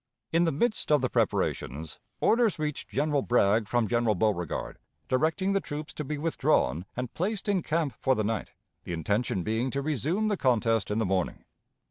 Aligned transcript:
"In 0.33 0.45
the 0.45 0.51
midst 0.51 0.91
of 0.91 1.01
the 1.01 1.11
preparations, 1.11 1.99
orders 2.19 2.57
reached 2.57 2.89
General 2.89 3.21
Bragg 3.21 3.67
from 3.67 3.87
General 3.87 4.15
Beauregard 4.15 4.79
directing 5.07 5.51
the 5.51 5.59
troops 5.61 5.93
to 5.93 6.03
be 6.03 6.17
withdrawn 6.17 6.85
and 6.97 7.13
placed 7.13 7.47
in 7.47 7.61
camp 7.61 7.93
for 7.99 8.15
the 8.15 8.23
night 8.23 8.53
the 8.83 8.93
intention 8.93 9.43
being 9.43 9.69
to 9.69 9.83
resume 9.83 10.27
the 10.27 10.37
contest 10.37 10.89
in 10.89 10.97
the 10.97 11.05
morning. 11.05 11.45